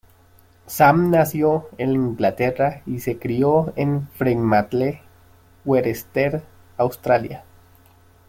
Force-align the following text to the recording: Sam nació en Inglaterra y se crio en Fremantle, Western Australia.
Sam 0.65 1.11
nació 1.11 1.69
en 1.77 1.91
Inglaterra 1.91 2.81
y 2.87 3.01
se 3.01 3.19
crio 3.19 3.71
en 3.75 4.07
Fremantle, 4.15 4.99
Western 5.63 6.41
Australia. 6.77 7.43